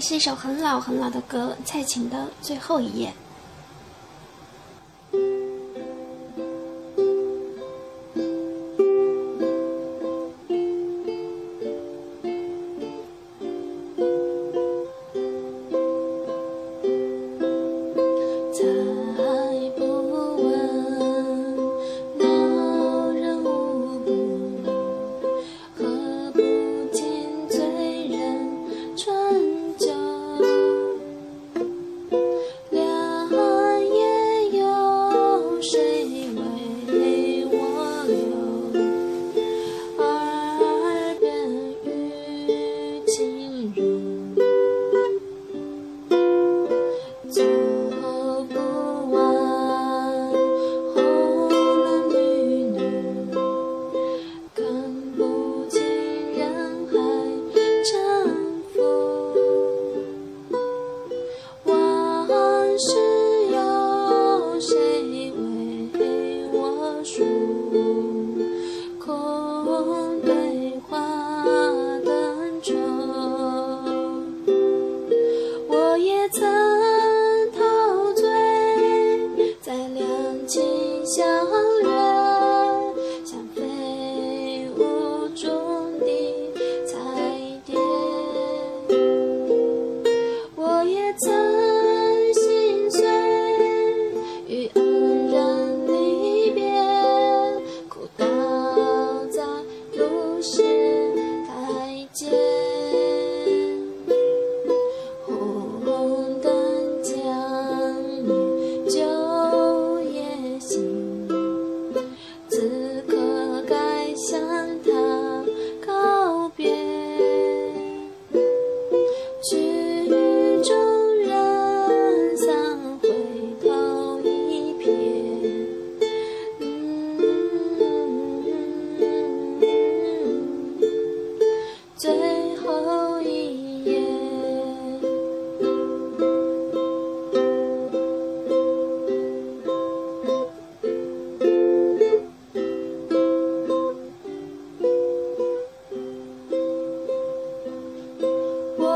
[0.00, 3.06] 是一首很老很老的歌，蔡琴的《最后一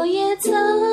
[0.04, 0.83] 我也曾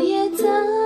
[0.00, 0.28] 页》。
[0.36, 0.77] 谢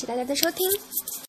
[0.00, 1.10] 谢大家的收听。